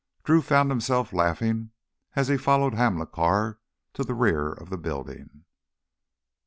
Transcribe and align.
Drew 0.23 0.41
found 0.41 0.71
himself 0.71 1.13
laughing 1.13 1.73
as 2.15 2.27
he 2.27 2.35
followed 2.35 2.73
Hamilcar 2.73 3.59
to 3.93 4.03
the 4.03 4.15
rear 4.15 4.51
of 4.51 4.71
the 4.71 4.77
building. 4.79 5.45